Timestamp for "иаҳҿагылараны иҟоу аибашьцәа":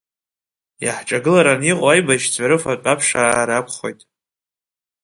0.85-2.49